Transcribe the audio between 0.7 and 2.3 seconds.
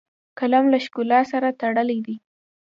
له ښکلا سره تړلی دی